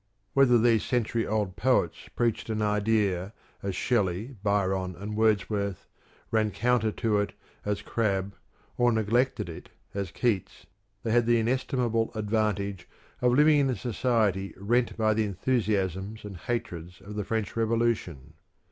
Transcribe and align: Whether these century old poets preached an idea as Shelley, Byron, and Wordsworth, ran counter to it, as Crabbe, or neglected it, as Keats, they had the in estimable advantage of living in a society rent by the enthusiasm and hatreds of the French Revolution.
Whether 0.33 0.57
these 0.57 0.83
century 0.83 1.27
old 1.27 1.55
poets 1.55 2.09
preached 2.15 2.49
an 2.49 2.63
idea 2.63 3.33
as 3.61 3.75
Shelley, 3.75 4.35
Byron, 4.41 4.95
and 4.95 5.15
Wordsworth, 5.15 5.87
ran 6.31 6.49
counter 6.49 6.91
to 6.93 7.19
it, 7.19 7.33
as 7.65 7.83
Crabbe, 7.83 8.33
or 8.79 8.91
neglected 8.91 9.47
it, 9.47 9.69
as 9.93 10.09
Keats, 10.09 10.65
they 11.03 11.11
had 11.11 11.27
the 11.27 11.37
in 11.37 11.47
estimable 11.47 12.09
advantage 12.15 12.87
of 13.21 13.33
living 13.35 13.59
in 13.59 13.69
a 13.69 13.75
society 13.75 14.55
rent 14.57 14.97
by 14.97 15.13
the 15.13 15.25
enthusiasm 15.25 16.17
and 16.23 16.35
hatreds 16.35 16.99
of 17.01 17.13
the 17.13 17.23
French 17.23 17.55
Revolution. 17.55 18.33